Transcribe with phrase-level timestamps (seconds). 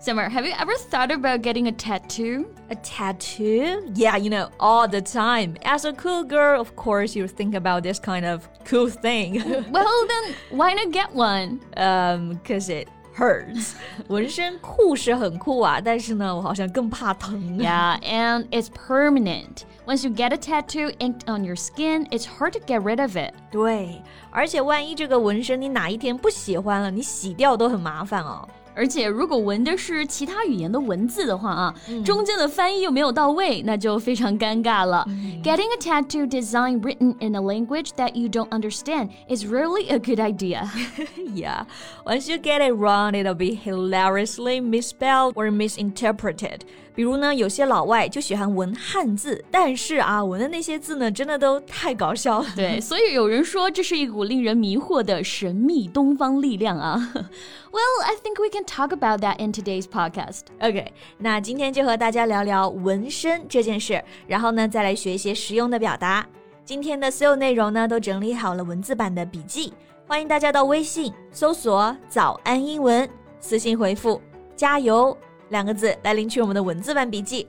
[0.00, 2.46] ！Summer, have you ever thought about getting a tattoo?
[2.70, 3.90] A tattoo?
[3.94, 5.56] Yeah, you know, all the time.
[5.64, 9.42] As a cool girl, of course, you think about this kind of cool thing.
[9.70, 11.60] well, then why not get one?
[11.78, 13.76] Um, because it hurts.
[14.08, 17.58] 纹身酷是很酷啊，但是呢，我好像更怕疼。
[17.58, 19.62] Yeah, and it's permanent.
[19.86, 23.16] Once you get a tattoo inked on your skin, it's hard to get rid of
[23.16, 23.32] it.
[23.50, 28.46] 对，而且万一这个纹身你哪一天不喜欢了，你洗掉都很麻烦哦。
[28.78, 35.04] 而且如果纹的是其他语言的文字的话啊，嗯、中间的翻译又没有到位，那就非常尴尬了。
[35.06, 40.18] 嗯、Getting a tattoo design written in a language that you don't understand is really a good
[40.18, 40.68] idea.
[41.34, 41.66] yeah,
[42.04, 46.64] once you get it wrong, it'll be hilariously misspelled or misinterpreted.
[46.99, 52.45] 比如呢，有些老外就喜欢纹汉字，但是啊，纹的那些字呢，真的都太搞笑了。
[52.57, 56.97] 对， 所以有人说这是一股令人迷惑的神秘东方力量啊。
[57.71, 60.41] Well, I think we can talk about that in today's podcast.
[60.59, 66.27] OK，那今天就和大家聊聊纹身这件事，然后呢，再来学一些实用的表达。
[66.65, 69.71] 今天的所有内容呢，都整理好了文字版的笔记，
[70.05, 74.21] 欢迎大家到微信搜索“早安英文”，私信回复
[74.57, 75.17] “加油”。
[75.49, 77.47] 两个字来领取我们的文字版笔记。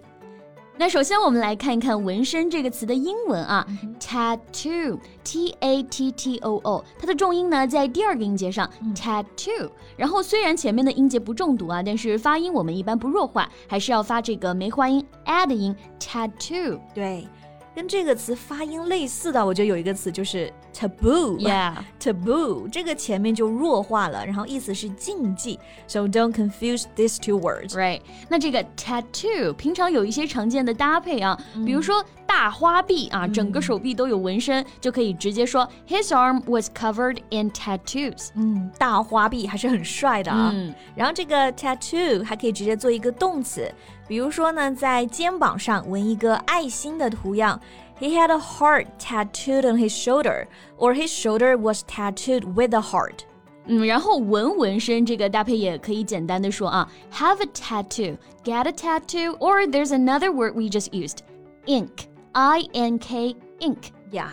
[0.76, 3.66] 那首先我们来看一看“纹身”这个词的英文啊
[4.00, 9.70] ，tattoo，t a t t o o，它的重音呢在第二个音节上，tattoo。
[9.94, 16.80] 然后虽然前面的音节不重读啊，但是发音我们一般不弱化，还是要发这个梅花音 a 的音，tattoo。
[16.94, 17.28] 对。
[17.80, 28.02] 跟这个词发音类似的，我觉得有一个词就是 taboo，yeah，taboo 这个前面就弱化了，然后意思是禁忌，so don't confuse these two words，right？
[28.28, 38.28] 那这个 tattoo 平常有一些常见的搭配啊，比如说大花臂啊，整个手臂都有纹身，就可以直接说 his arm was covered in tattoos。
[38.34, 40.54] 嗯，大花臂还是很帅的啊。
[40.94, 43.72] 然后这个 tattoo 还可以直接做一个动词。
[44.06, 47.60] 比如说呢，在肩膀上纹一个爱心的图样
[47.99, 50.47] ，He had a heart tattooed on his shoulder,
[50.77, 53.25] or his shoulder was tattooed with a heart。
[53.67, 61.19] 嗯，然后纹纹身这个搭配也可以简单的说啊，have a tattoo, get a tattoo, or there's another word we just used,
[61.65, 63.91] ink, I N K, ink.
[64.11, 64.29] Yeah,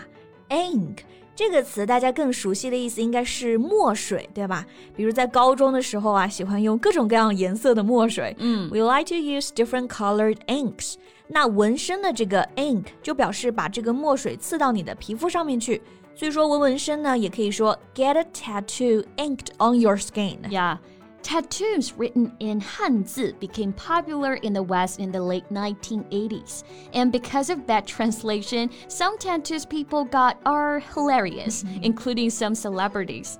[0.49, 1.05] ink.
[1.38, 4.66] 这个词大家更熟悉的意思应该是墨水，对吧？
[4.96, 8.34] 比如在高中的时候啊，喜欢用各种各样颜色的墨水。
[8.40, 10.94] 嗯，We like to use different colored inks。
[11.28, 15.80] 那纹身的这个 ink 就表示把这个墨水刺到你的皮肤上面去。
[16.12, 20.38] 所以说纹纹身呢，也可以说 get a tattoo inked on your skin。
[20.50, 20.78] Yeah.
[21.22, 26.64] Tattoos written in Hanzi became popular in the West in the late 1980s.
[26.94, 31.82] And because of that translation, some tattoos people got are hilarious, mm-hmm.
[31.82, 33.38] including some celebrities.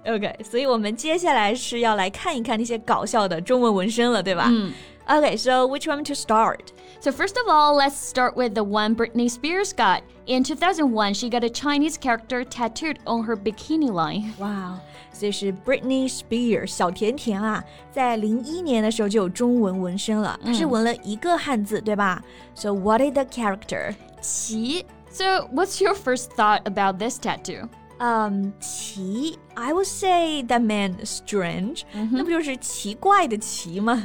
[5.10, 6.72] Okay, so which one to start?
[7.00, 10.02] So, first of all, let's start with the one Britney Spears got.
[10.26, 14.34] In 2001, she got a Chinese character tattooed on her bikini line.
[14.38, 14.80] Wow.
[15.18, 22.22] 这是 Britney Spears 小甜甜啊，在零一年的时候就有中文纹身了，它是纹了一个汉字，对吧
[22.54, 23.94] ？So what is the character?
[24.20, 24.84] 奇。
[25.10, 27.68] So what's your first thought about this tattoo?
[28.00, 31.85] Um, 奇 I would say that meant strange.
[31.94, 32.17] Mm -hmm.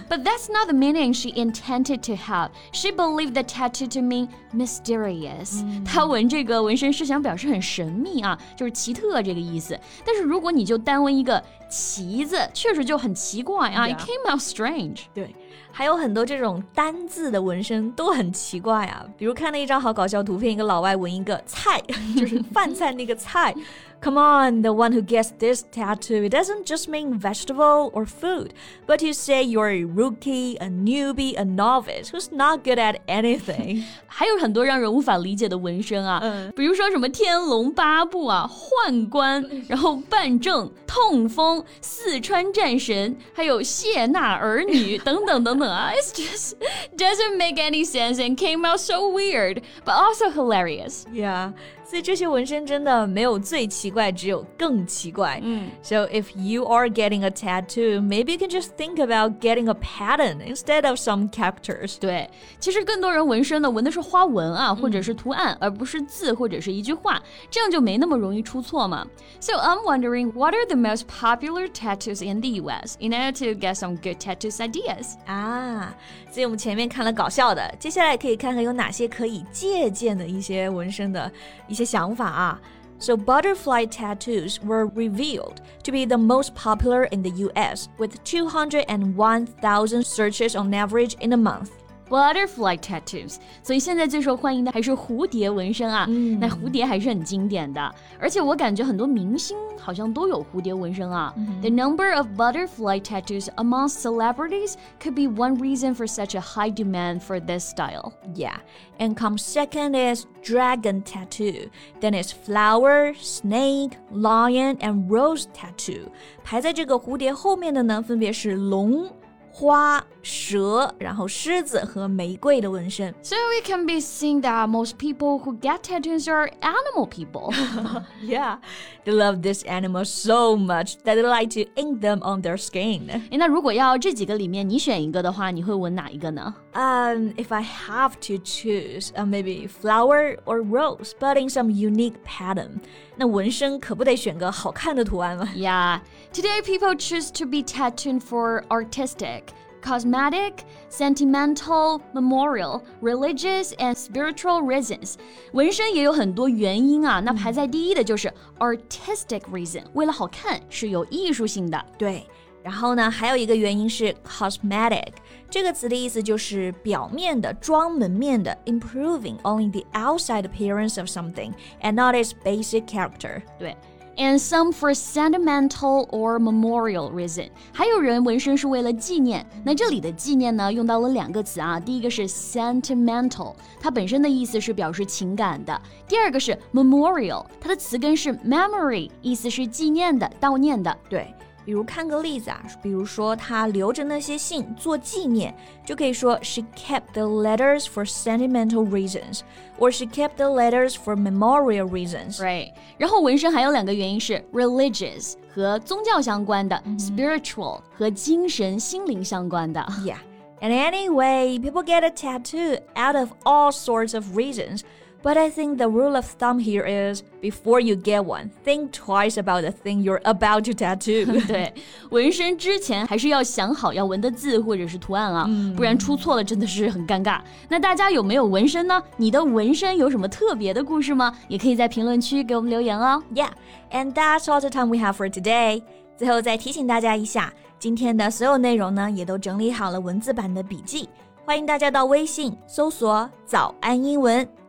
[0.08, 2.50] But that's not the meaning she intended to have.
[2.70, 5.64] She believed the tattoo to mean mysterious.
[5.84, 9.76] 她纹这个纹身是想表示很神秘啊，就是奇特这个意思。
[10.04, 13.88] 但是如果你就单纹一个“奇”字，确实就很奇怪啊。
[13.88, 15.06] It came out strange.
[15.14, 15.34] 对。
[15.75, 21.81] 还有很多这种单字的纹身都很奇怪啊，比如看了一张好搞笑图片，一个老外纹一个菜，
[22.15, 23.53] 就是饭菜那个菜。
[24.02, 28.54] Come on, the one who gets this tattoo, it doesn't just mean vegetable or food,
[28.86, 33.82] but you say you're a rookie, a newbie, a novice who's not good at anything.
[34.06, 45.90] 还有很多让人无法理解的纹身啊，嗯、比如说什么天龙八部啊、宦官，然后办证、痛风、四川战神，还有谢娜儿女等等等等啊。
[45.92, 46.54] It just
[46.96, 51.04] doesn't make any sense and came out so weird, but also hilarious.
[51.12, 51.50] Yeah.
[51.84, 55.40] 所以这些纹身真的没有最奇怪，只有更奇怪。
[55.42, 60.38] 嗯，So if you are getting a tattoo, maybe you can just think about getting a pattern
[60.46, 61.96] instead of some characters.
[61.98, 62.28] 对，
[62.60, 69.06] 其实更多人纹身呢，纹的是花纹啊，或者是图案，而不是字或者是一句话，这样就没那么容易出错嘛。
[69.40, 72.96] So I'm wondering, what are the most popular tattoos in the U.S.
[73.00, 75.14] in order to get some good tattoos ideas?
[75.26, 75.94] 啊，
[76.30, 81.30] 所以我们前面看了搞笑的，接下来可以看看有哪些可以借鉴的一些纹身的
[81.72, 82.60] 一些想法啊。
[83.00, 90.56] So butterfly tattoos were revealed to be the most popular in the US, with 201,000 searches
[90.56, 91.70] on average in a month.
[92.08, 96.06] Butterfly tattoos，所以现在最受欢迎的还是蝴蝶纹身啊。
[96.08, 101.34] 嗯，那蝴蝶还是很经典的，而且我感觉很多明星好像都有蝴蝶纹身啊。
[101.60, 107.20] The number of butterfly tattoos among celebrities could be one reason for such a high demand
[107.20, 108.14] for this style.
[108.34, 108.56] Yeah,
[108.98, 111.68] and comes second is dragon tattoo.
[112.00, 116.08] Then is flower, snake, lion, and rose tattoo.
[116.42, 119.10] 排在这个蝴蝶后面的呢，分别是龙。
[119.52, 123.12] 花、蛇，然后狮子和玫瑰的纹身。
[123.22, 127.52] So we can be seeing that most people who get tattoos are animal people.
[128.22, 128.58] yeah,
[129.04, 133.08] they love these animals so much that they like to ink them on their skin.
[133.08, 136.54] 诶，那如果要这几个里面你选一个的话，你会纹哪一个呢？
[136.74, 142.80] Um, if I have to choose, uh, maybe flower or rose, but in some unique pattern.
[143.16, 145.48] 那 纹身可不得选个好看的图案吗？
[145.54, 146.00] Yeah,
[146.32, 149.42] today people choose to be tattooed for artistic.
[149.80, 155.14] Cosmetic, sentimental, memorial, religious, and spiritual reasons，
[155.52, 157.20] 纹身也有很多原因啊。
[157.20, 161.82] 那排在第一的就是 artistic reason，为了好看，是有艺术性的。
[161.96, 162.26] 对。
[162.62, 165.12] 然后呢，还有一个原因是 cosmetic
[165.48, 173.42] 这个词的意思就是表面的、装门面的，improving only the outside appearance of something and not its basic character。
[173.58, 173.76] 对。
[174.16, 179.46] And some for sentimental or memorial reason，还有人纹身是为了纪念。
[179.64, 181.78] 那这里的纪念呢，用到了两个词啊。
[181.78, 190.98] 第一个是 sentimental，它本身的意思是表示情感的；第二个是 memorial，它的词根是 memory，意思是纪念的、悼念的。
[191.08, 191.32] 对。
[191.64, 195.54] 比如看个例子啊，比如说她留着那些信做纪念，
[195.84, 202.72] 就可以说 she kept the letters for sentimental reasons，or she kept the letters for memorial reasons。Right。
[202.96, 209.80] 然后纹身还有两个原因是 religious 和宗教相关的，spiritual 和精神心灵相关的。
[210.04, 214.80] Yeah。And anyway, people get a tattoo out of all sorts of reasons.
[215.22, 219.36] But I think the rule of thumb here is before you get one, think twice
[219.36, 221.26] about the thing you're about to tattoo.
[221.48, 221.74] 对，
[222.10, 227.40] 纹身之前还是要想好要纹的字或者是图案啊，不然出错了真的是很尴尬。
[227.68, 229.02] 那大家有没有纹身呢？
[229.16, 231.36] 你的纹身有什么特别的故事吗？
[231.48, 233.20] 也可以在评论区给我们留言哦。
[233.34, 233.50] Yeah,
[233.90, 235.82] and that's all the time we have for today.
[236.16, 241.08] 最后再提醒大家一下，今天的所有内容呢，也都整理好了文字版的笔记，
[241.44, 244.48] 欢迎大家到微信搜索“早安英文”。